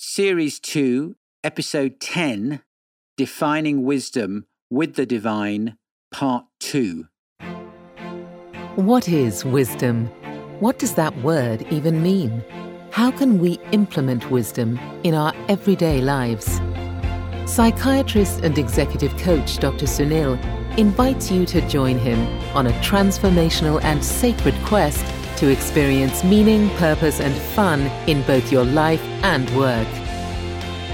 [0.00, 2.62] Series 2, Episode 10
[3.16, 5.76] Defining Wisdom with the Divine,
[6.12, 7.08] Part 2.
[8.76, 10.06] What is wisdom?
[10.60, 12.44] What does that word even mean?
[12.92, 16.60] How can we implement wisdom in our everyday lives?
[17.46, 19.86] Psychiatrist and executive coach Dr.
[19.86, 20.38] Sunil
[20.78, 22.20] invites you to join him
[22.56, 25.04] on a transformational and sacred quest
[25.38, 29.86] to experience meaning, purpose, and fun in both your life and work.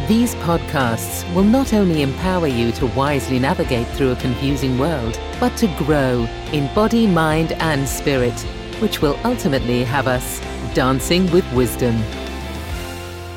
[0.06, 5.57] These podcasts will not only empower you to wisely navigate through a confusing world, but
[5.57, 8.39] to grow in body, mind, and spirit,
[8.80, 10.40] which will ultimately have us
[10.75, 11.95] dancing with wisdom.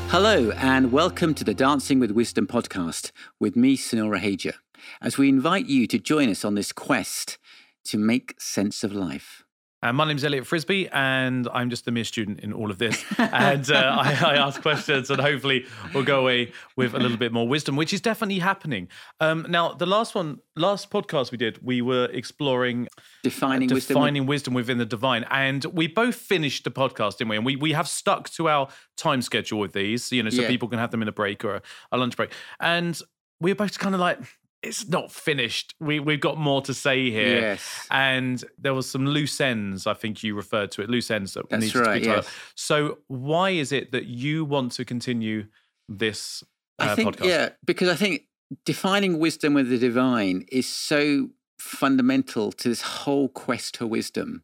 [0.08, 4.52] Hello, and welcome to the Dancing with Wisdom podcast with me, Sunil Raheja,
[5.00, 7.38] as we invite you to join us on this quest
[7.84, 9.46] to make sense of life.
[9.80, 13.04] Uh, my name's Elliot Frisby, and I'm just the mere student in all of this.
[13.18, 17.32] and uh, I, I, ask questions, and hopefully we'll go away with a little bit
[17.32, 18.88] more wisdom, which is definitely happening.
[19.20, 22.88] Um, now, the last one, last podcast we did, we were exploring
[23.22, 23.94] defining, uh, wisdom.
[23.94, 27.36] defining wisdom within the divine, and we both finished the podcast, didn't we?
[27.36, 30.48] And we we have stuck to our time schedule with these, you know, so Yeah.
[30.48, 32.32] people can have them in a break or a, a lunch break.
[32.58, 33.00] And
[33.40, 34.18] we were both kind of like,
[34.62, 35.74] it's not finished.
[35.80, 37.40] We we've got more to say here.
[37.40, 37.86] Yes.
[37.90, 41.48] And there was some loose ends, I think you referred to it, loose ends that
[41.48, 42.28] That's need to be tied yes.
[42.54, 45.46] So why is it that you want to continue
[45.88, 46.42] this
[46.78, 47.26] uh, I think, podcast?
[47.26, 48.22] yeah, because I think
[48.64, 54.42] defining wisdom with the divine is so fundamental to this whole quest for wisdom.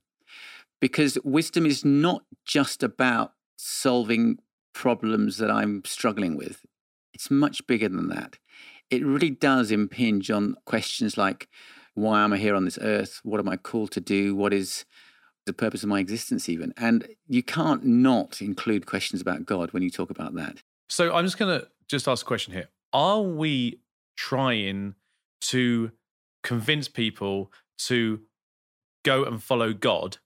[0.81, 4.39] Because wisdom is not just about solving
[4.75, 6.67] problems that I'm struggling with,
[7.15, 8.39] it's much bigger than that.
[8.97, 11.49] It really does impinge on questions like
[11.95, 13.21] why am I here on this earth?
[13.23, 14.35] What am I called to do?
[14.35, 14.85] What is
[15.47, 16.75] the purpose of my existence, even?
[16.77, 20.63] And you can't not include questions about God when you talk about that.
[20.89, 22.69] So I'm just going to just ask a question here.
[22.93, 23.81] Are we
[24.17, 24.95] trying
[25.43, 25.93] to
[26.43, 28.21] convince people to
[29.05, 30.19] go and follow God?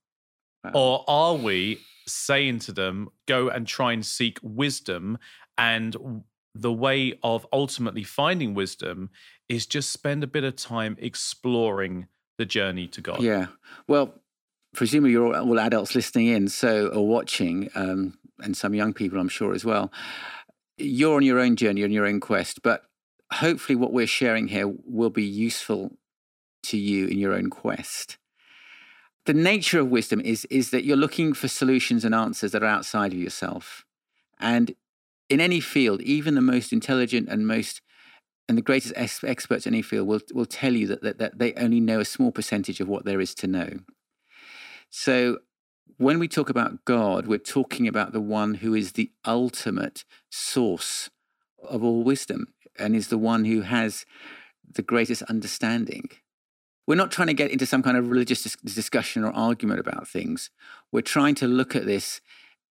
[0.64, 0.70] Wow.
[0.74, 5.18] Or are we saying to them, go and try and seek wisdom?
[5.56, 6.24] And
[6.58, 9.10] the way of ultimately finding wisdom
[9.48, 13.22] is just spend a bit of time exploring the journey to God.
[13.22, 13.46] Yeah.
[13.86, 14.14] Well,
[14.74, 19.28] presumably you're all, adults listening in, so or watching, um, and some young people, I'm
[19.28, 19.92] sure as well.
[20.76, 22.82] You're on your own journey, on your own quest, but
[23.32, 25.96] hopefully, what we're sharing here will be useful
[26.64, 28.18] to you in your own quest.
[29.26, 32.66] The nature of wisdom is is that you're looking for solutions and answers that are
[32.66, 33.84] outside of yourself,
[34.38, 34.74] and
[35.28, 37.80] in any field, even the most intelligent and most
[38.48, 41.38] and the greatest ex- experts in any field will will tell you that, that that
[41.38, 43.80] they only know a small percentage of what there is to know.
[44.90, 45.38] So
[45.98, 51.10] when we talk about God, we're talking about the one who is the ultimate source
[51.62, 54.06] of all wisdom and is the one who has
[54.70, 56.08] the greatest understanding.
[56.86, 60.08] We're not trying to get into some kind of religious dis- discussion or argument about
[60.08, 60.50] things.
[60.92, 62.20] We're trying to look at this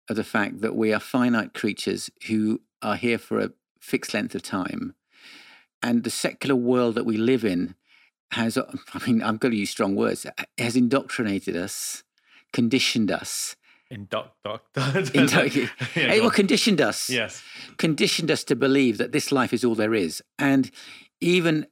[0.10, 4.36] of the fact that we are finite creatures who are here for a fixed length
[4.36, 4.96] of time.
[5.84, 7.76] And the secular world that we live in
[8.32, 8.58] has,
[8.94, 10.26] I mean, I'm going to use strong words,
[10.58, 12.04] has indoctrinated us,
[12.54, 13.56] conditioned us.
[13.90, 14.64] In doc, doc,
[15.14, 17.10] Indo- Yeah, Hey, well, conditioned us.
[17.10, 17.42] yes.
[17.78, 20.22] Conditioned us to believe that this life is all there is.
[20.38, 20.70] And
[21.22, 21.68] even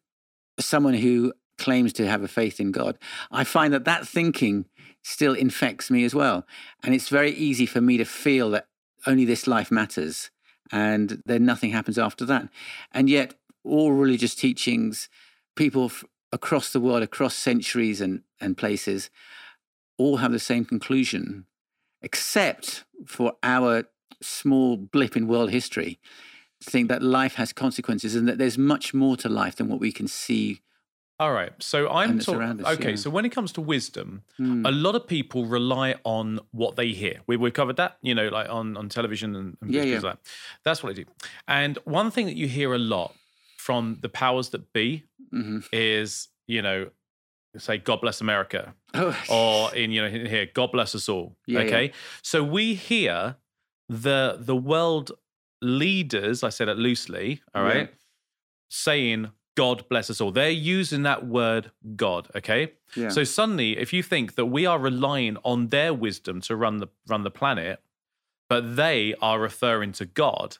[0.59, 2.97] someone who claims to have a faith in God,
[3.31, 4.65] I find that that thinking
[5.03, 6.45] still infects me as well.
[6.83, 8.67] And it's very easy for me to feel that
[9.05, 10.31] only this life matters
[10.71, 12.49] and then nothing happens after that.
[12.91, 15.09] And yet, all religious teachings,
[15.55, 19.09] people f- across the world, across centuries and, and places,
[19.97, 21.45] all have the same conclusion,
[22.01, 23.85] except for our
[24.21, 25.99] small blip in world history
[26.61, 29.79] to think that life has consequences and that there's much more to life than what
[29.79, 30.61] we can see.
[31.19, 31.53] All right.
[31.59, 32.17] So I'm talking.
[32.17, 32.89] it's talk- around us, okay.
[32.91, 32.95] yeah.
[32.97, 34.65] So when it comes to wisdom, Hmm.
[34.65, 37.21] a lot of people rely on what they hear.
[37.27, 40.09] We we covered that, you know, like on on television and, and Yeah, things yeah.
[40.09, 40.31] like that.
[40.63, 41.05] That's what I do.
[41.47, 43.15] And one thing that you hear a lot
[43.57, 45.03] from the powers that be
[45.33, 45.63] Mhm.
[45.71, 46.89] is, you know,
[47.57, 51.37] say God bless America, Oh, or in you know in here God bless us all.
[51.47, 51.91] Yeah, okay,
[52.21, 53.37] so we hear
[53.87, 55.11] the the world
[55.61, 56.43] leaders.
[56.43, 57.41] I say that loosely.
[57.53, 57.89] All right.
[58.69, 60.31] Saying God bless us all.
[60.31, 62.29] They're using that word God.
[62.35, 63.09] Okay, yeah.
[63.09, 66.87] so suddenly, if you think that we are relying on their wisdom to run the
[67.07, 67.79] run the planet,
[68.49, 70.57] but they are referring to God,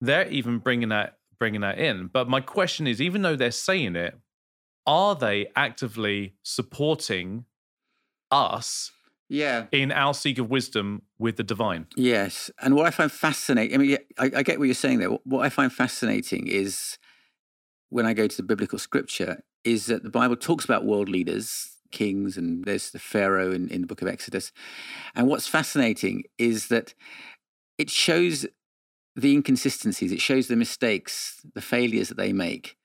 [0.00, 2.08] they're even bringing that bringing that in.
[2.08, 4.18] But my question is, even though they're saying it,
[4.86, 7.44] are they actively supporting
[8.30, 8.92] us
[9.28, 9.66] Yeah.
[9.72, 11.86] in our seek of wisdom with the divine.
[11.96, 12.50] Yes.
[12.60, 15.10] And what I find fascinating, I mean, I, I get what you're saying there.
[15.10, 16.98] What, what I find fascinating is
[17.90, 21.70] when I go to the biblical scripture, is that the Bible talks about world leaders,
[21.90, 24.52] kings, and there's the Pharaoh in, in the book of Exodus.
[25.14, 26.94] And what's fascinating is that
[27.78, 28.46] it shows
[29.14, 32.76] the inconsistencies, it shows the mistakes, the failures that they make.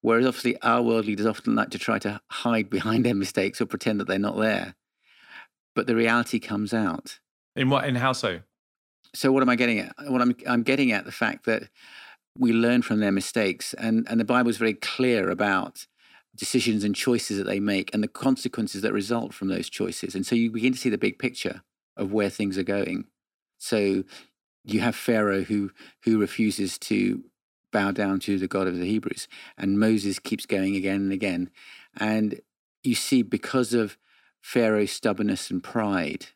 [0.00, 3.66] Whereas obviously our world leaders often like to try to hide behind their mistakes or
[3.66, 4.74] pretend that they're not there.
[5.74, 7.18] But the reality comes out.
[7.54, 7.86] In what?
[7.86, 8.40] In how so?
[9.14, 9.94] So what am I getting at?
[10.06, 11.68] What I'm I'm getting at the fact that
[12.38, 15.86] we learn from their mistakes, and and the Bible is very clear about
[16.36, 20.14] decisions and choices that they make and the consequences that result from those choices.
[20.14, 21.62] And so you begin to see the big picture
[21.96, 23.06] of where things are going.
[23.58, 24.04] So
[24.62, 25.70] you have Pharaoh who
[26.04, 27.24] who refuses to
[27.72, 31.50] bow down to the God of the Hebrews, and Moses keeps going again and again,
[31.96, 32.40] and
[32.82, 33.96] you see because of
[34.40, 36.26] Pharaoh's stubbornness and pride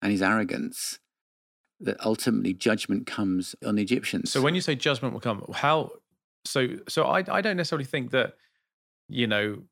[0.00, 0.98] and his arrogance
[1.80, 4.30] that ultimately judgment comes on the Egyptians.
[4.32, 5.92] So when you say judgment will come, how?
[6.44, 8.34] So so I I don't necessarily think that
[9.08, 9.62] you know,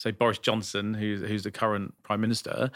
[0.00, 2.70] say Boris Johnson, who's who's the current prime minister,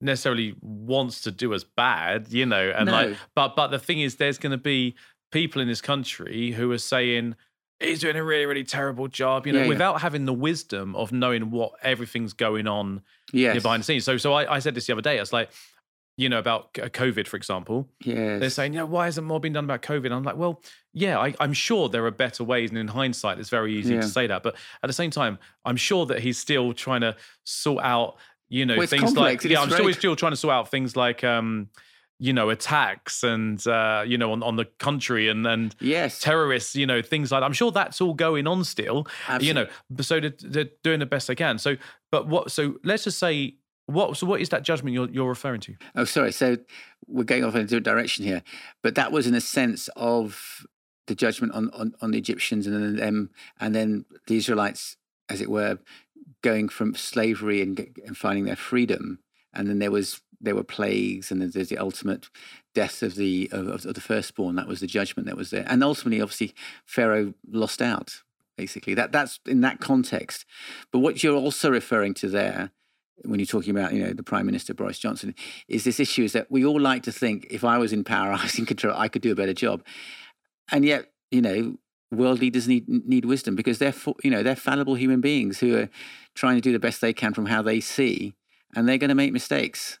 [0.00, 2.92] necessarily wants to do us bad, you know, and No.
[2.92, 4.94] like, but but the thing is, there's going to be
[5.30, 7.36] people in this country who are saying.
[7.80, 9.68] He's doing a really, really terrible job, you know, Yeah, yeah.
[9.70, 13.02] without having the wisdom of knowing what everything's going on
[13.32, 14.04] yes, behind the scenes.
[14.04, 15.16] So, so I, I said this the other day.
[15.18, 15.50] I was like,
[16.16, 17.88] you know, about c- COVID, for example.
[18.04, 20.12] yes, They're saying, yeah, why hasn't more been done about COVID?
[20.12, 20.62] I'm like, well,
[20.92, 22.68] yeah, I, I'm sure there are better ways.
[22.70, 24.02] And in hindsight, it's very easy Yeah.
[24.02, 24.42] to say that.
[24.42, 28.16] But at the same time, I'm sure that he's still trying to sort out,
[28.50, 29.42] you know, Well, things complex.
[29.44, 31.68] like, yeah, I'm sure he's still trying to sort out things like, um,
[32.18, 36.76] you know, attacks and, uh, you know, on, on the country and, and yes, terrorists,
[36.76, 37.44] you know, things like that.
[37.46, 39.46] I'm sure that's all going on still, Absolutely.
[39.48, 41.58] you know, so they're, they're doing the best they can.
[41.58, 41.76] So,
[42.12, 43.56] but what, so let's just say,
[43.92, 45.76] what, so what is that judgment you're, you're referring to?
[45.94, 46.32] Oh, sorry.
[46.32, 46.58] So
[47.06, 48.42] we're going off in a different direction here,
[48.82, 50.66] but that was in a sense of
[51.06, 53.30] the judgment on on, on the Egyptians and then them,
[53.60, 54.96] and then the Israelites,
[55.28, 55.78] as it were,
[56.42, 59.18] going from slavery and, and finding their freedom.
[59.52, 62.28] And then there was there were plagues, and there's the ultimate
[62.74, 64.56] death of the of, of the firstborn.
[64.56, 66.54] That was the judgment that was there, and ultimately, obviously,
[66.84, 68.22] Pharaoh lost out.
[68.56, 70.44] Basically, that that's in that context.
[70.90, 72.70] But what you're also referring to there
[73.24, 75.34] when you're talking about, you know, the Prime Minister Boris Johnson,
[75.68, 78.32] is this issue is that we all like to think if I was in power,
[78.38, 79.82] I was in control, I could do a better job,
[80.70, 81.76] and yet, you know,
[82.10, 85.88] world leaders need need wisdom because they're you know they're fallible human beings who are
[86.34, 88.34] trying to do the best they can from how they see,
[88.76, 89.98] and they're going to make mistakes.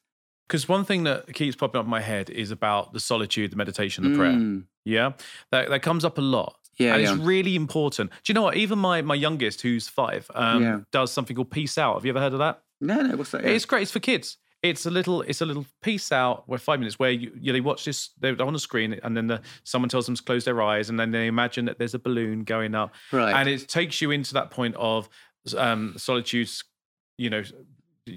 [0.48, 3.56] Because one thing that keeps popping up in my head is about the solitude, the
[3.56, 4.32] meditation, the prayer.
[4.32, 5.12] Mm, Yeah,
[5.50, 6.56] that that comes up a lot.
[6.78, 7.14] yeah, and yeah.
[7.14, 8.10] it's really important.
[8.10, 8.56] Do you know what?
[8.56, 10.80] Even my my youngest, who's five, um, Yeah.
[10.90, 11.94] does something called Peace Out.
[11.94, 12.60] Have you ever heard of that?
[12.82, 13.44] No, no, what's that?
[13.44, 13.82] It's great.
[13.82, 14.36] It's for kids.
[14.62, 15.22] It's a little.
[15.22, 16.48] It's a little Peace Out.
[16.48, 18.10] Where five minutes where you, you they watch this.
[18.20, 21.00] They're on the screen, and then the, someone tells them to close their eyes, and
[21.00, 23.34] then they imagine that there's a balloon going up, right.
[23.34, 25.08] and it takes you into that point of
[25.56, 26.48] um, solitude.
[27.18, 27.42] You know,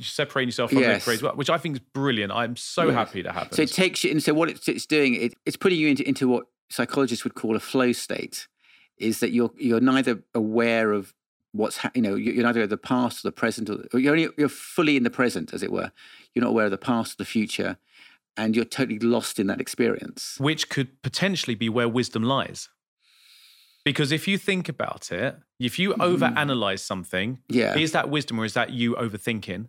[0.02, 1.04] separating yourself from Yes.
[1.04, 2.32] the crazy, which I think is brilliant.
[2.32, 2.94] I'm so Yes.
[2.96, 3.56] happy that happens.
[3.56, 6.08] So it takes you, and so what it's, it's doing, it, it's putting you into,
[6.08, 8.48] into what psychologists would call a flow state,
[8.98, 11.14] is that you're you're neither aware of
[11.56, 14.30] what's ha- you know you're neither of the past or the present, or, you're only
[14.38, 15.92] you're fully in the present, as it were.
[16.34, 17.78] You're not aware of the past or the future,
[18.38, 20.36] and you're totally lost in that experience.
[20.40, 22.70] which could potentially be where wisdom lies.
[23.84, 27.56] Because if you think about it, if you overanalyze something, Mm-hmm.
[27.60, 29.68] Yeah, is that wisdom or is that you overthinking?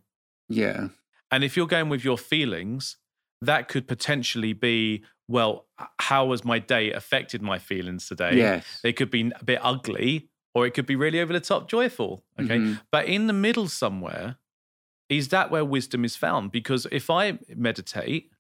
[0.49, 0.89] yeah,
[1.31, 2.97] And if you're going with your feelings,
[3.43, 5.67] that could potentially be, well,
[5.99, 8.37] how has my day affected my feelings today?
[8.39, 11.69] yes, They could be a bit ugly or it could be really over the top
[11.69, 12.25] joyful.
[12.41, 12.57] Okay.
[12.57, 12.81] Mhm.
[12.91, 14.39] But in the middle somewhere,
[15.11, 16.51] is that where wisdom is found?
[16.51, 18.31] Because if I meditate,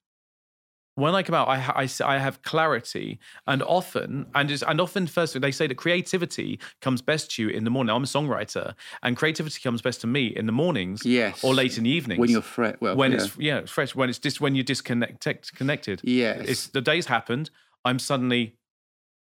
[0.95, 5.07] when I come out, I, I, I have clarity, and often, and just, and often,
[5.07, 7.95] first they say that creativity comes best to you in the morning.
[7.95, 11.45] I'm a songwriter, and creativity comes best to me in the mornings yes.
[11.45, 12.81] or late in the evenings when you're fret.
[12.81, 13.19] Well, when yeah.
[13.19, 13.95] it's yeah, fresh.
[13.95, 16.01] When it's just when you're disconnected, connected.
[16.03, 17.51] yes, It's the day's happened.
[17.85, 18.57] I'm suddenly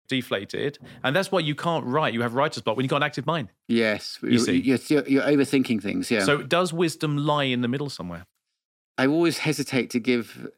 [0.08, 2.14] deflated, and that's why you can't write.
[2.14, 3.50] You have writer's block when you've got an active mind.
[3.68, 4.20] yes.
[4.22, 4.62] you see.
[4.62, 6.10] you're, you're, you're overthinking things.
[6.10, 6.24] Yeah.
[6.24, 8.26] So does wisdom lie in the middle somewhere?
[8.98, 10.50] I always hesitate to give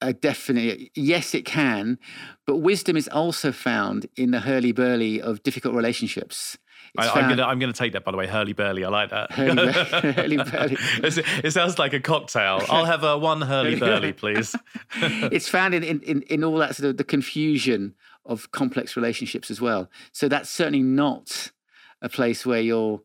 [0.00, 1.98] a definite yes, it can,
[2.46, 6.58] but wisdom is also found in the hurly burly of difficult relationships.
[6.98, 8.26] I, I'm gonna I'm gonna take that by the way.
[8.26, 9.32] Hurly burly, I like that.
[9.32, 9.72] Hurly-burly-
[10.12, 10.76] hurly-burly.
[11.42, 12.62] It sounds like a cocktail.
[12.68, 14.54] I'll have a one hurly burly, please.
[14.96, 17.94] it's found in, in, in all that sort of the confusion
[18.24, 19.88] of complex relationships as well.
[20.12, 21.50] So that's certainly not
[22.00, 23.00] a place where you're,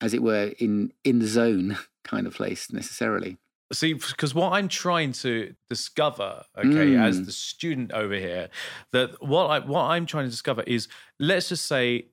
[0.00, 3.38] as it were, in in the zone kind of place necessarily.
[3.72, 7.00] see because what i'm trying to discover okay Mm.
[7.08, 8.48] as the student over here
[8.92, 10.86] that what i what i'm trying to discover is
[11.18, 12.06] let's just say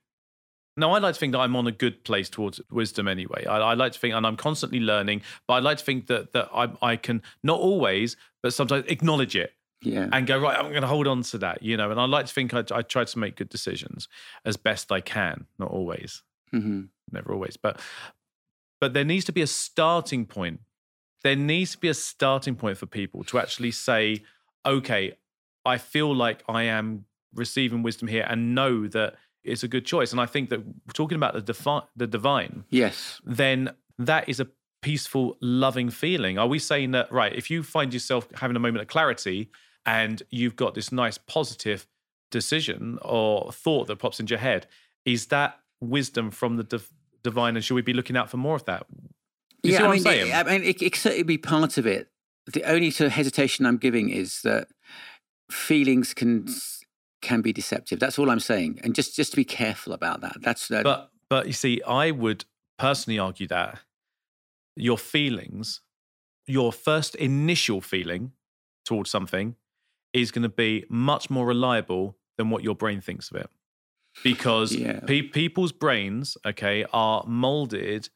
[0.78, 3.58] now i like to think that i'm on a good place towards wisdom anyway i,
[3.58, 6.48] I like to think and i'm constantly learning but i like to think that that
[6.54, 9.52] I, I can not always but sometimes acknowledge it
[9.84, 10.08] Yeah.
[10.12, 12.28] and go right i'm going to hold on to that you know and i like
[12.28, 14.08] to think I, I try to make good decisions
[14.46, 16.22] as best i can not always.
[16.52, 17.80] Hmm never always but
[18.80, 20.60] but there needs to be a starting point.
[21.24, 24.24] There needs to be a starting point for people to actually say
[24.66, 25.14] okay
[25.66, 30.12] i feel like i am receiving wisdom here and know that it's a good choice.
[30.12, 30.62] And i think that
[30.94, 33.20] talking about the defi- the divine Yes.
[33.26, 34.48] then that is a
[34.82, 36.40] peaceful loving feeling.
[36.40, 39.50] Are we saying that right if you find yourself having a moment of clarity
[39.86, 41.88] and you've got this nice positive
[42.30, 44.68] decision or thought that pops into your head
[45.06, 46.90] is that wisdom from the div-
[47.24, 48.86] divine and should we be looking out for more of that
[49.64, 51.38] you yeah, see I mean, i'm saying It, I mean, it, it could certainly be
[51.38, 52.10] part of it.
[52.52, 54.68] The only sort of hesitation I'm giving is that
[55.50, 56.48] feelings can
[57.22, 58.00] can be deceptive.
[58.00, 60.38] That's all I'm saying, and just just to be careful about that.
[60.42, 60.84] That's that.
[60.84, 62.46] But but you see, I would
[62.80, 63.80] personally argue that
[64.76, 65.82] your feelings,
[66.48, 68.32] your first initial feeling
[68.86, 69.56] towards something,
[70.14, 73.50] is going to be much more reliable than what your brain thinks of it,
[74.24, 75.00] because Yeah.
[75.02, 78.10] pe- people's brains, okay, are molded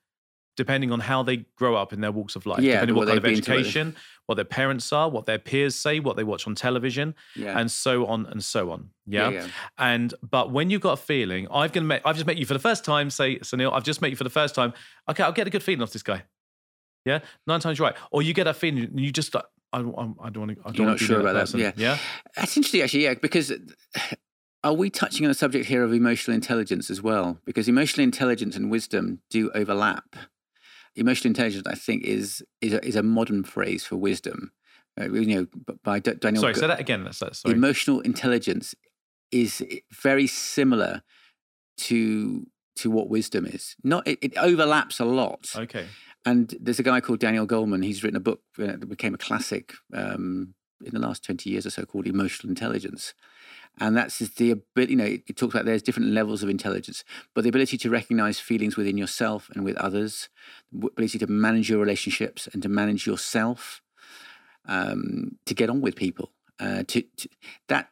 [0.57, 3.07] depending on how they grow up in their walks of life, Yeah, depending on what
[3.09, 3.93] what kind of education,
[4.25, 7.59] what their parents are, what their peers say, what they watch on television, yeah.
[7.59, 8.89] and so on and so on.
[9.05, 9.29] Yeah.
[9.31, 9.47] yeah.
[9.77, 12.53] And but when you've got a feeling, I've gonna met, I've just met you for
[12.53, 13.09] the first time.
[13.09, 14.71] Say, Sunil, I've just met you for the first time.
[15.09, 16.23] Okay, I'll get a good feeling off this guy.
[17.03, 17.93] Yeah, nine times right.
[18.11, 19.35] Or you get a feeling, and you just,
[19.77, 20.57] I, I don't want to.
[20.61, 21.71] I don't You're not sure about that, yeah.
[21.75, 21.97] yeah.
[22.35, 23.03] That's interesting, actually.
[23.03, 23.51] Yeah, because
[24.63, 27.39] are we touching on a subject here of emotional intelligence as well?
[27.45, 30.15] Because emotional intelligence and wisdom do overlap.
[30.95, 34.51] Emotional intelligence, I think, is is a, is a modern phrase for wisdom.
[34.99, 35.47] Uh, you know,
[35.83, 36.41] by D- Daniel.
[36.41, 37.03] Sorry, Go- say that again.
[37.03, 37.35] That's that.
[37.35, 37.53] Sorry.
[37.53, 38.73] emotional intelligence
[39.31, 41.03] is very similar
[41.77, 42.45] to
[42.77, 43.75] to what wisdom is.
[43.83, 45.47] Not it, it overlaps a lot.
[45.55, 45.85] okay.
[46.25, 47.83] And there's a guy called Daniel Goleman.
[47.83, 51.65] He's written a book uh, that became a classic um, in the last 20 years
[51.65, 53.13] or so called Emotional Intelligence.
[53.79, 57.03] And that's the ability, you know, it, talks about there's different levels of intelligence,
[57.33, 60.29] but the ability to recognize feelings within yourself and with others,
[60.71, 63.81] the ability to manage your relationships and to manage yourself,
[64.65, 66.31] um, to get on with people.
[66.57, 67.27] Uh, to, to
[67.67, 67.89] that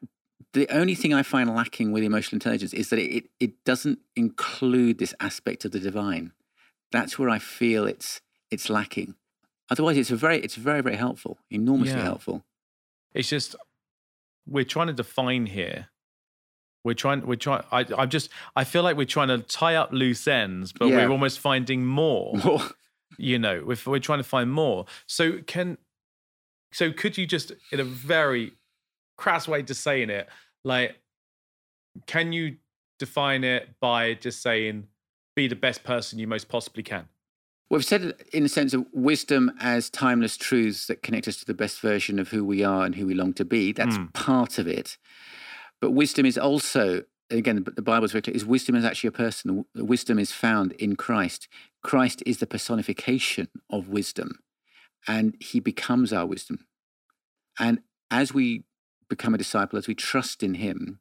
[0.54, 5.00] the only thing I find lacking with emotional intelligence is that it, it doesn't include
[5.00, 6.32] this aspect of the divine.
[6.94, 9.16] That's where I feel it's it's lacking.
[9.70, 12.04] Otherwise, it's a very it's very very helpful, enormously Yeah.
[12.04, 12.46] helpful.
[13.14, 13.56] It's just
[14.48, 15.88] we're trying to define here.
[16.86, 17.26] We're trying.
[17.26, 17.64] We're trying.
[17.72, 18.30] I, I'm just.
[18.56, 20.98] I feel like we're trying to tie up loose ends, but Yeah.
[20.98, 22.34] we're almost finding more.
[23.18, 25.78] you know if we're trying to find more so can
[26.72, 28.54] so could you just in a very
[29.18, 30.28] crass way to saying it
[30.64, 30.96] like
[32.08, 32.58] can you
[32.98, 34.88] define it by just saying
[35.36, 37.08] be the best person you most possibly can
[37.70, 41.46] We've said it in the sense of wisdom as timeless truths that connect us to
[41.46, 43.72] the best version of who we are and who we long to be.
[43.72, 44.14] That's Mm.
[44.14, 44.98] part of it.
[45.82, 49.66] But wisdom is also, again, the Bible's very clear, is wisdom is actually a person.
[49.74, 51.48] Wisdom is found in Christ.
[51.82, 54.40] Christ is the personification of wisdom,
[55.08, 56.68] and he becomes our wisdom.
[57.58, 58.66] And as we
[59.10, 61.00] become a disciple, as we trust in him,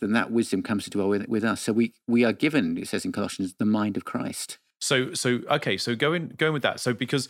[0.00, 1.62] then that wisdom comes to dwell with, with us.
[1.62, 4.58] So we, we are given, it says in Colossians, the mind of Christ.
[4.80, 7.28] so so okay so going going with that so because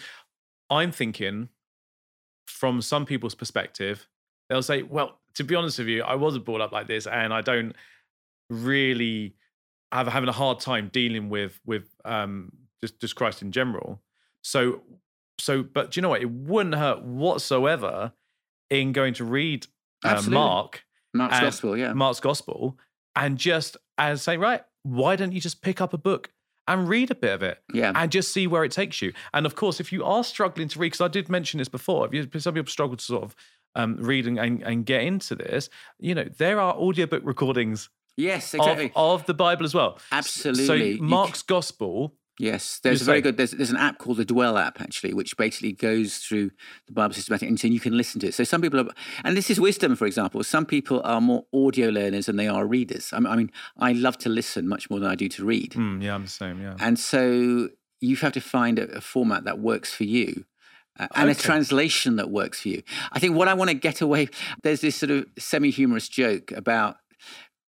[0.71, 1.49] i'm thinking
[2.47, 4.07] from some people's perspective
[4.49, 7.33] they'll say well to be honest with you i wasn't brought up like this and
[7.33, 7.75] i don't
[8.51, 9.35] really
[9.93, 14.01] have having a hard time dealing with with um just just christ in general
[14.43, 14.83] so
[15.39, 18.13] so but do you know what it wouldn't hurt whatsoever
[18.71, 19.67] in going to read
[20.05, 20.85] uh, mark
[21.15, 21.93] Mark's And Gospel, yeah.
[21.93, 22.79] Mark's gospel
[23.17, 26.31] and just as say, right, why don't you just pick up a book
[26.67, 27.93] and read a bit of it Yeah.
[27.95, 29.13] and just see where it takes you?
[29.33, 32.07] And of course, if you are struggling to read, because I did mention this before,
[32.07, 33.35] if you, some people struggle to sort of
[33.75, 38.55] um, read and, and, and get into this, you know, there are audiobook recordings yes,
[38.55, 38.93] of, exactly.
[38.95, 39.99] of the Bible as well.
[40.13, 40.97] Absolutely.
[40.97, 43.37] So Mark's gospel, Yes, there's a very good.
[43.37, 46.51] There's, there's an app called the Dwell app actually, which basically goes through
[46.87, 48.35] the Bible systematic, and so you can listen to it.
[48.35, 48.89] So some people are,
[49.25, 50.45] and this is wisdom, for example.
[50.45, 53.13] Some people are more audio learners than they are readers.
[53.13, 55.75] I mean, I, mean, I love to listen much more than I do to read,
[55.75, 56.77] Hmm, yeah, I'm the same, yeah.
[56.79, 60.45] and so you have to find a, a format that works for you.
[61.01, 62.83] Uh, and a translation that works for you.
[63.13, 64.29] I think what I want to get away
[64.65, 66.97] there's this sort of semi-humorous joke about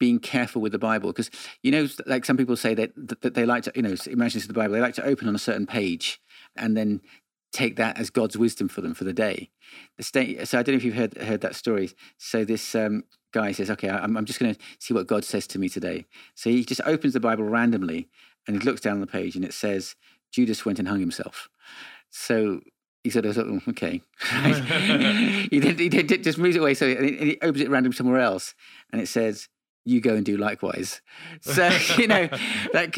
[0.03, 1.31] being careful with the Bible because
[1.63, 2.91] you know, like some people say that
[3.21, 4.75] that they like to, you know, imagine the Bible.
[4.75, 6.21] They like to open on a certain page
[6.57, 7.01] and then
[7.53, 9.51] take that as God's wisdom for them for the day.
[9.99, 11.93] The state, so I don't know if you've heard heard that story.
[12.19, 15.47] So this um, guy says, "Okay, I'm, I'm just going to see what God says
[15.47, 16.05] to me today."
[16.35, 18.09] So he just opens the Bible randomly
[18.49, 19.95] and he looks down the page and it says,
[20.33, 21.49] "Judas went and hung himself."
[22.11, 22.61] So
[23.05, 24.03] he said, oh, "Okay."
[25.53, 26.75] he, then, he just moves it away.
[26.75, 28.57] So and he opens it random somewhere else,
[28.91, 29.49] and it says,
[29.85, 31.01] you go and do likewise.
[31.41, 32.29] So you know
[32.73, 32.93] that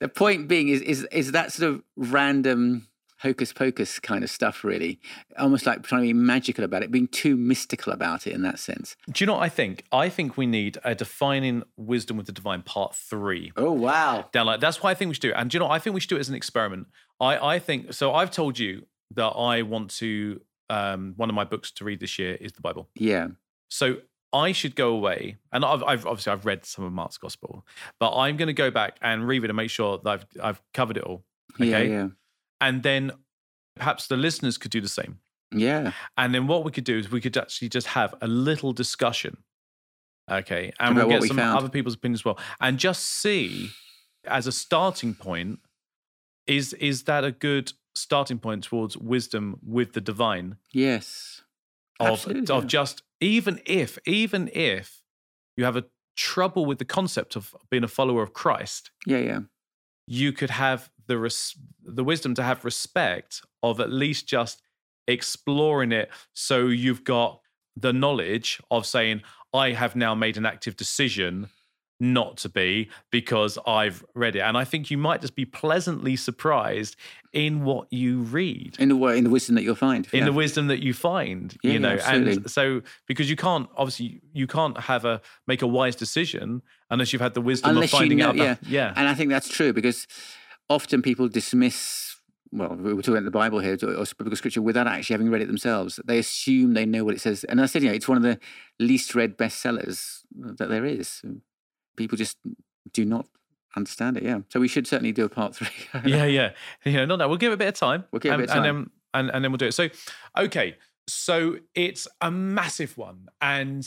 [0.00, 2.88] the point being is is is that sort of random
[3.24, 5.00] hocus pocus kind of stuff, really.
[5.38, 8.58] Almost like trying to be magical about it, being too mystical about it in that
[8.58, 8.96] sense.
[9.10, 9.84] Do you know what I think?
[9.90, 13.52] I think we need a defining wisdom with the divine part three.
[13.56, 14.28] Oh wow!
[14.32, 15.36] Down like that's why I think we should do it.
[15.36, 15.70] And do you know?
[15.70, 16.88] I think we should do it as an experiment.
[17.18, 18.12] I I think so.
[18.14, 20.40] I've told you that I want to.
[20.70, 22.88] Um, one of my books to read this year is the Bible.
[22.94, 23.28] Yeah.
[23.68, 23.96] So
[24.34, 27.64] I should go away, and I've, I've, obviously I've read some of Mark's Gospel,
[28.00, 30.62] but I'm going to go back and read it and make sure that I've I've
[30.74, 31.24] covered it all.
[31.60, 31.88] Okay.
[31.88, 32.08] Yeah, yeah
[32.64, 33.12] and then
[33.76, 35.18] perhaps the listeners could do the same.
[35.52, 35.92] Yeah.
[36.16, 39.36] And then what we could do is we could actually just have a little discussion.
[40.30, 40.72] Okay.
[40.80, 42.38] And About we'll get some other people's opinions as well.
[42.60, 43.70] And just see
[44.26, 45.60] as a starting point,
[46.46, 50.56] is is that a good starting point towards wisdom with the divine?
[50.72, 51.33] Yes.
[52.00, 52.68] Of Absolutely, of yeah.
[52.68, 55.02] just even if, even if
[55.56, 55.84] you have a
[56.16, 59.38] trouble with the concept of being a follower of Christ, Yeah, yeah.
[60.06, 64.62] you could have the res- the wisdom to have respect of at least just
[65.06, 67.40] exploring it so you've got
[67.76, 69.20] the knowledge of saying
[69.52, 71.48] i have now made an active decision
[72.12, 76.14] not to be because i've read it and i think you might just be pleasantly
[76.16, 76.96] surprised
[77.32, 80.06] in what you read In the way, in the wisdom that you'll find.
[80.12, 80.24] in yeah.
[80.26, 82.32] the wisdom that you find Yeah, you know absolutely.
[82.34, 87.12] and so because you can't obviously you can't have a make a wise decision unless
[87.12, 88.56] you've had the wisdom Unless of finding you know, out yeah.
[88.68, 90.06] yeah And I think that's true because
[90.68, 92.16] often people dismiss.
[92.52, 95.42] Well, we we're talking about the Bible here, or biblical scripture, without actually having read
[95.42, 95.98] it themselves.
[96.04, 98.22] They assume they know what it says, and I said, you know, it's one of
[98.22, 98.38] the
[98.78, 100.20] least read bestsellers
[100.58, 101.20] that there is.
[101.96, 102.38] People just
[102.92, 103.26] do not
[103.76, 104.22] understand it.
[104.22, 105.68] Yeah, so we should certainly do a part three.
[106.04, 106.50] yeah, yeah,
[106.84, 107.04] yeah.
[107.04, 108.04] No, no, we'll give it a bit of time.
[108.12, 108.76] We'll give it a and, bit of and time.
[108.76, 109.72] then and, and then we'll do it.
[109.74, 109.88] So,
[110.36, 110.76] okay,
[111.08, 113.86] so it's a massive one, and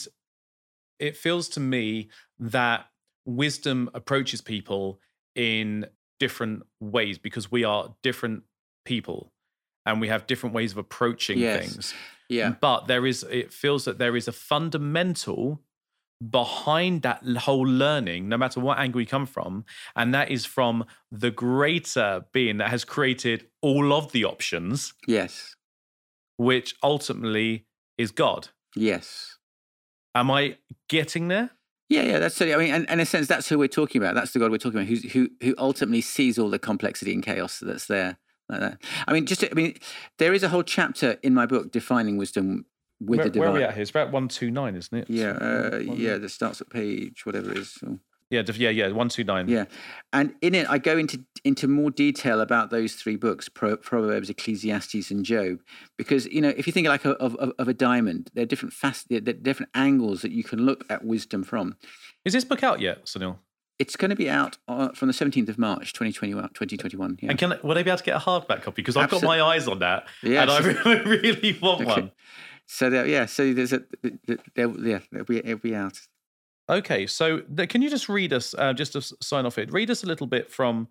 [1.00, 2.86] it feels to me that
[3.26, 5.00] wisdom approaches people
[5.36, 5.86] in
[6.20, 8.44] different ways because we are different
[8.86, 9.32] people,
[9.86, 11.60] and we have different ways of approaching Yes.
[11.72, 11.94] things.
[12.30, 15.62] yeah, But there is, it feels that there is a fundamental
[16.32, 19.66] behind that whole learning, no matter what angle you come from.
[19.96, 25.56] And that is from the greater being that has created all of the options, yes,
[26.38, 27.66] which ultimately
[27.98, 28.50] is God.
[28.76, 29.34] yes.
[30.16, 30.58] Am I
[30.90, 31.52] getting there?
[31.90, 32.56] Yeah, yeah, that's certainly.
[32.56, 34.16] I mean, and, in a sense, that's who we're talking about.
[34.16, 37.22] That's the God we're talking about, who's, who who ultimately sees all the complexity and
[37.22, 38.18] chaos that's there.
[38.50, 38.78] Like that.
[39.08, 39.76] I mean, just to- I mean,
[40.18, 42.66] there is a whole chapter in my book defining wisdom
[43.00, 43.82] with where, the where are we at here?
[43.82, 45.10] It's about 129, isn't it?
[45.10, 47.74] Yeah, uh, yeah, that starts at page whatever it is.
[47.74, 49.48] so- Yeah, yeah, yeah, 129.
[49.48, 49.66] Yeah,
[50.12, 54.30] and in it, I go into into more detail about those three books: Pro, Proverbs,
[54.30, 55.60] Ecclesiastes, and Job.
[55.98, 58.74] Because you know, if you think like a, of, of a diamond, there are different
[58.74, 61.76] fast, there are different angles that you can look at wisdom from.
[62.26, 63.38] Is this book out yet, Sunil?
[63.80, 66.50] It's going to be out uh, from the seventeenth of March, 2021.
[66.50, 67.30] 2021 yeah.
[67.30, 68.82] And can will they be able to get a hardback copy?
[68.82, 71.90] Because I've got my eyes on that, Yeah, and I really, really want Okay.
[71.92, 72.12] one.
[72.68, 76.00] So there, yeah, so there's a yeah, it'll be it'll be out.
[76.70, 79.90] Okay, so th- can you just read us, uh, just to sign off it, read
[79.90, 80.90] us a little bit from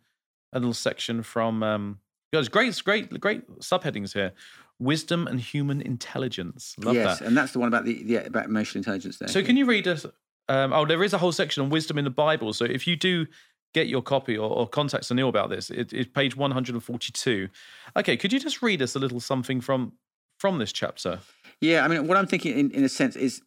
[0.55, 1.99] a little section from, um,
[2.33, 4.33] there's great, great, great subheadings here.
[4.79, 6.75] Wisdom and human intelligence.
[6.79, 7.29] Love yes, that.
[7.29, 9.29] and that's the one about the yeah about emotional intelligence there.
[9.29, 10.05] So can you read us?
[10.51, 12.53] Um, oh, there is a whole section on wisdom in the Bible.
[12.53, 13.27] So if you do
[13.73, 17.49] get your copy or, or contact Sunil about this, it, it's page 142.
[17.97, 19.93] Okay, could you just read us a little something from
[20.39, 21.21] from this chapter?
[21.61, 23.43] Yeah, I mean, what I'm thinking in, in a sense is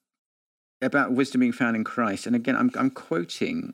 [0.81, 2.25] about wisdom being found in Christ.
[2.25, 3.73] And again, I'm, I'm quoting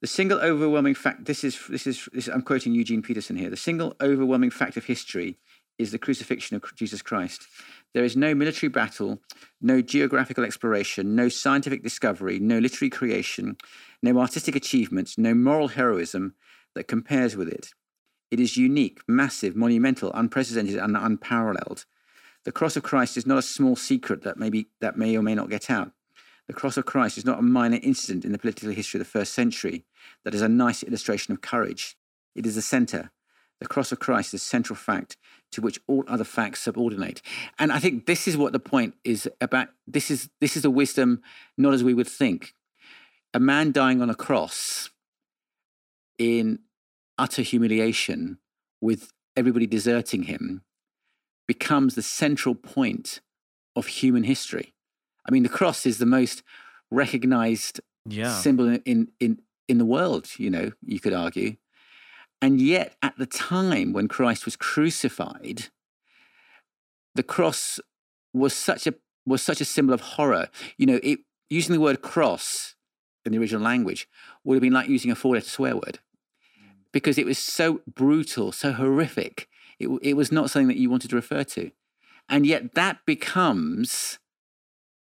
[0.00, 1.24] the single overwhelming fact.
[1.24, 3.50] This is, this is, this, I'm quoting Eugene Peterson here.
[3.50, 5.38] The single overwhelming fact of history
[5.78, 7.46] is the crucifixion of Jesus Christ.
[7.92, 9.20] There is no military battle,
[9.60, 13.56] no geographical exploration, no scientific discovery, no literary creation,
[14.02, 16.34] no artistic achievements, no moral heroism
[16.74, 17.70] that compares with it.
[18.30, 21.84] It is unique, massive, monumental, unprecedented, and unparalleled.
[22.46, 25.34] The cross of Christ is not a small secret that maybe that may or may
[25.34, 25.90] not get out.
[26.46, 29.10] The cross of Christ is not a minor incident in the political history of the
[29.10, 29.84] first century
[30.24, 31.96] that is a nice illustration of courage.
[32.36, 33.10] It is the center.
[33.58, 35.16] The cross of Christ is a central fact
[35.50, 37.20] to which all other facts subordinate.
[37.58, 39.70] And I think this is what the point is about.
[39.88, 41.22] This is this is a wisdom
[41.58, 42.54] not as we would think.
[43.34, 44.90] A man dying on a cross
[46.16, 46.60] in
[47.18, 48.38] utter humiliation
[48.80, 50.62] with everybody deserting him
[51.46, 53.20] becomes the central point
[53.74, 54.74] of human history.
[55.28, 56.42] I mean, the cross is the most
[56.90, 58.32] recognized Yeah.
[58.32, 61.56] symbol in, in, in, in the world, you know, you could argue.
[62.40, 65.68] And yet, at the time when Christ was crucified,
[67.14, 67.80] the cross
[68.32, 70.48] was such a was such a symbol of horror.
[70.76, 72.76] You know, it using the word cross
[73.24, 74.08] in the original language
[74.44, 75.98] would have been like using a four-letter swear word
[76.62, 76.70] mm.
[76.92, 79.48] because it was so brutal, so horrific.
[79.78, 81.70] It, it was not something that you wanted to refer to,
[82.28, 84.18] and yet that becomes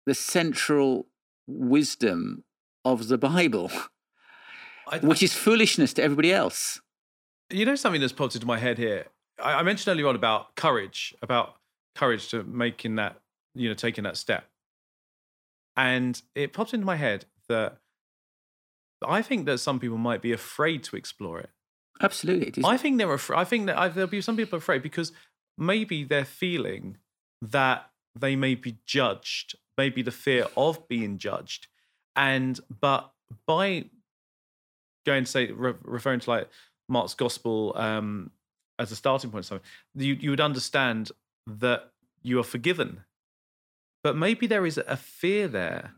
[0.07, 1.07] the central
[1.47, 2.45] wisdom
[2.85, 3.71] of the Bible,
[4.89, 6.81] I- which is foolishness to everybody else.
[7.51, 9.07] You know something that's popped into my head here.
[9.43, 11.57] I, I mentioned earlier on about courage, about
[11.95, 13.21] courage to making that,
[13.55, 14.45] you know, taking that step.
[15.77, 17.79] And it popped into my head that
[19.07, 21.51] I think that some people might be afraid to explore it.
[22.03, 22.65] Absolutely.
[22.65, 23.39] I think they're afraid.
[23.39, 25.13] I think that I, there'll be some people afraid because
[25.57, 26.99] maybe they're feeling
[27.41, 31.69] that they may be judged, maybe the fear of being judged,
[32.17, 33.13] and but
[33.47, 33.85] by
[35.07, 36.49] going to say re- referring to like
[36.89, 38.31] Mark's gospel um,
[38.79, 41.11] as a starting point, something you you would understand
[41.47, 41.91] that
[42.23, 43.05] you are forgiven,
[44.03, 45.93] but maybe there is a fear there.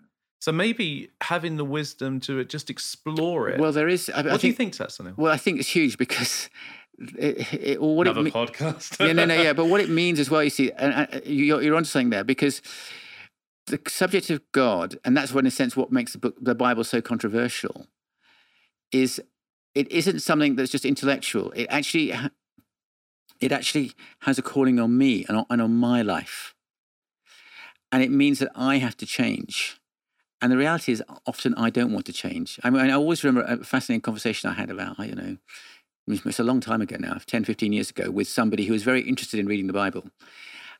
[0.44, 3.58] So maybe having the wisdom to uh, just explore it.
[3.58, 4.10] well, there is.
[4.10, 5.16] I, I what do you think, Sunil?
[5.16, 6.50] Well, I think it's huge because
[6.98, 9.00] it, it, well, what it Another me- podcast.
[9.00, 9.54] yeah, no, no, yeah.
[9.54, 12.10] But what it means as well, you see, and, and uh, you're, you're onto something
[12.10, 12.60] there because
[13.68, 16.54] the subject of God, and that's what, in a sense, what makes the book, the
[16.54, 17.86] Bible, so controversial,
[18.92, 19.22] is
[19.74, 21.52] it isn't something that's just intellectual.
[21.52, 22.12] It actually,
[23.40, 26.54] it actually has a calling on me and on, and on my life,
[27.90, 29.80] and it means that I have to change.
[30.44, 32.60] And the reality is, often I don't want to change.
[32.62, 35.36] I mean, I always remember a fascinating conversation I had about, I don't know,
[36.06, 39.00] it's a long time ago now, 10, 15 years ago, with somebody who was very
[39.00, 40.04] interested in reading the Bible.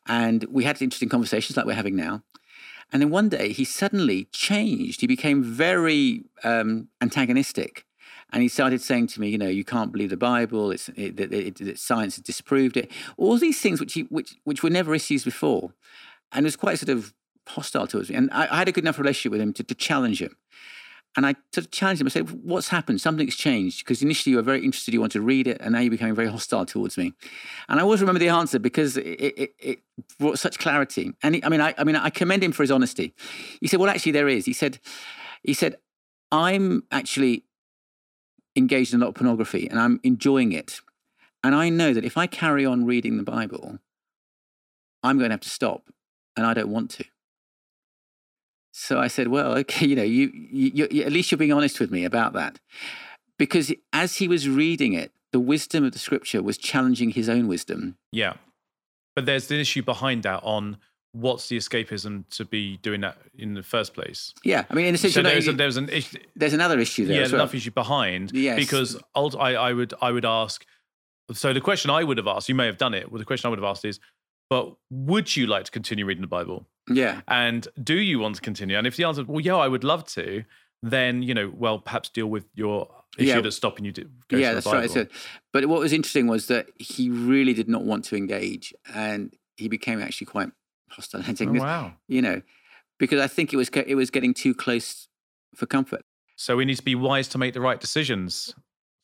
[0.07, 2.22] And we had interesting conversations like we're having now.
[2.92, 5.00] And then one day he suddenly changed.
[5.00, 7.87] He became very um, antagonistic.
[8.35, 10.72] And he started saying to me, you know, you can't believe the Bible.
[10.72, 12.90] It's it, it, it, science has disproved it.
[13.16, 15.72] All these things which he, which which were never issues before,
[16.33, 17.14] and it was quite sort of
[17.48, 18.16] hostile towards me.
[18.16, 20.37] And I, I had a good enough relationship with him to, to challenge him.
[21.16, 22.09] And I sort of challenged him.
[22.09, 23.00] I said, "What's happened?
[23.00, 25.78] Something's changed because initially you were very interested, you wanted to read it, and now
[25.78, 27.12] you're becoming very hostile towards me."
[27.68, 29.78] And I always remember the answer because it, it, it
[30.18, 31.12] brought such clarity.
[31.22, 33.14] And he, I mean, I, I mean, I commend him for his honesty.
[33.61, 34.80] He said, "Well, actually, there is." He said,
[35.44, 35.76] "He said,
[36.33, 37.44] I'm actually
[38.57, 40.80] engaged in a lot of pornography, and I'm enjoying it,
[41.44, 43.78] and I know that if I carry on reading the Bible,
[45.04, 45.90] I'm going to have to stop,
[46.37, 47.04] and I don't want to."
[48.76, 51.78] So I said, "Well, okay, you know, you, you, you at least you're being honest
[51.80, 52.58] with me about that."
[53.38, 57.48] Because as he was reading it, the wisdom of the scripture was challenging his own
[57.48, 57.96] wisdom.
[58.12, 58.34] Yeah.
[59.16, 60.78] But there's an issue behind that on
[61.12, 64.34] what's the escapism to be doing that in the first place.
[64.44, 66.18] Yeah, I mean, in a sense, So there's, a, there's an issue.
[66.34, 67.40] there's another issue there Yeah, as well.
[67.42, 68.32] enough issue behind.
[68.32, 68.56] Yes.
[68.56, 70.64] Because ult- I, I would I would ask.
[71.32, 73.10] So the question I would have asked, you may have done it.
[73.10, 73.98] Well, the question I would have asked is,
[74.50, 76.66] but would you like to continue reading the Bible?
[76.88, 78.77] Yeah, And do you want to continue?
[78.77, 80.44] And if the answer, is, well, yeah, I would love to,
[80.83, 83.40] then you know, well, perhaps deal with your issue Yeah.
[83.40, 85.11] that's stopping you to go yeah, to that's the right.
[85.53, 89.68] But what was interesting was that he really did not want to engage, and he
[89.68, 90.51] became actually quite
[90.90, 91.23] hostile.
[91.27, 91.94] Oh, wow.
[92.09, 92.42] You know,
[92.99, 95.09] because I think it was it was getting too close
[95.55, 96.03] for comfort.
[96.37, 98.55] So we need to be wise to make the right decisions.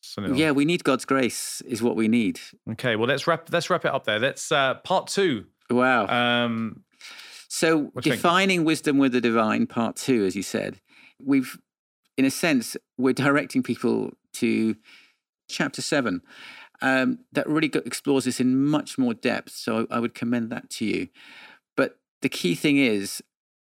[0.03, 0.37] Sunil.
[0.37, 2.39] Yeah, we need God's grace, is what we need.
[2.71, 2.95] Okay.
[2.95, 3.51] Well, let's wrap.
[3.51, 4.19] Let's wrap it up there.
[4.19, 5.45] Let's uh, part two.
[5.69, 6.07] Wow.
[6.07, 6.83] Um,
[7.53, 8.21] So, What do you think?
[8.21, 10.79] defining wisdom with the divine, part two, as you said,
[11.21, 11.59] we've,
[12.17, 14.77] in a sense, we're directing people to
[15.49, 16.21] chapter seven
[16.81, 19.51] um, that really go- explores this in much more depth.
[19.51, 21.09] So, I would commend that to you.
[21.75, 23.21] But the key thing is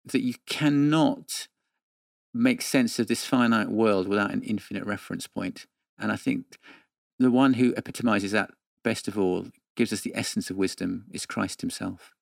[0.05, 1.49] that you cannot
[2.33, 5.66] make sense of this finite world without an infinite reference point.
[5.99, 6.57] And I think
[7.18, 8.53] the one who epitomizes that
[8.85, 12.12] best of all, gives us the essence of wisdom, is Christ himself.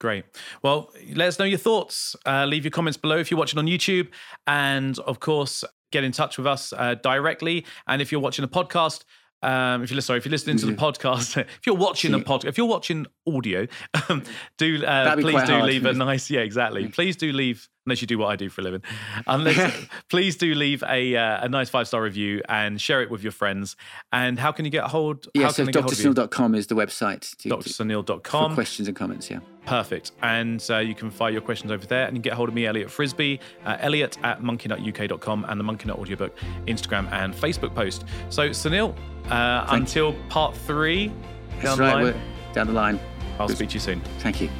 [0.00, 0.24] Great.
[0.62, 2.14] Well, let us know your thoughts.
[2.24, 4.08] Uh, leave your comments below if you're watching on YouTube.
[4.46, 7.64] And of course, get in touch with us uh, directly.
[7.86, 9.04] And if you're watching a podcast,
[9.42, 12.46] um, if you're sorry, if you're listening to the podcast, if you're watching a podcast,
[12.46, 13.06] if you're watching
[13.36, 13.66] audio,
[14.08, 14.22] um,
[14.56, 15.64] do uh, please do hard.
[15.64, 16.88] leave a nice yeah exactly.
[16.88, 18.82] Please do leave unless you do what I do for a living.
[19.26, 23.22] Unless please do leave a uh, a nice five star review and share it with
[23.22, 23.76] your friends.
[24.12, 25.26] And how can you get a hold?
[25.34, 26.12] Yeah, how so can they get hold of you?
[26.12, 28.54] drsunil.com is the website to, to, for drsunil.com.
[28.54, 29.30] questions and comments.
[29.30, 29.40] Yeah.
[29.64, 30.12] Perfect.
[30.22, 32.54] And uh, you can fire your questions over there and you can get hold of
[32.54, 36.36] me, Elliot Frisby, uh, elliot at monkeynut.uk.com and the Monkey Nut Audiobook
[36.66, 38.04] Instagram and Facebook post.
[38.30, 38.94] So, Sunil,
[39.30, 41.12] uh, until part three
[41.60, 42.04] That's down the right.
[42.04, 42.22] line,
[42.54, 43.00] down the line.
[43.38, 44.00] I'll speak to you soon.
[44.18, 44.50] Thank you.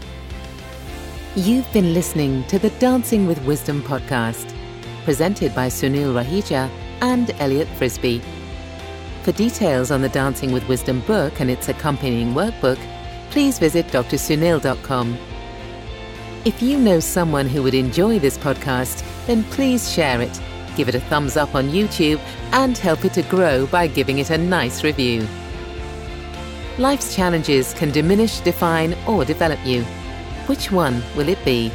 [1.36, 4.52] You've been listening to the Dancing with Wisdom podcast,
[5.04, 8.22] presented by Sunil Raheja and Elliot Frisby.
[9.22, 12.78] For details on the Dancing with Wisdom book and its accompanying workbook,
[13.30, 15.18] please visit drsunil.com.
[16.44, 20.40] If you know someone who would enjoy this podcast, then please share it,
[20.76, 22.20] give it a thumbs up on YouTube,
[22.52, 25.26] and help it to grow by giving it a nice review.
[26.78, 29.82] Life's challenges can diminish, define, or develop you.
[30.46, 31.72] Which one will it be?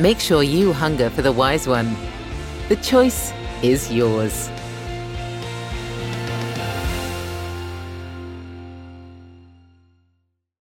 [0.00, 1.96] Make sure you hunger for the wise one.
[2.68, 4.50] The choice is yours.